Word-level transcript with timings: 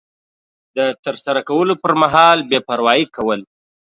د 0.77 0.79
ترسره 1.03 1.41
کولو 1.49 1.73
پر 1.81 1.91
مهال 2.01 2.39
بې 2.49 2.59
پروایي 2.67 3.05
کول 3.15 3.39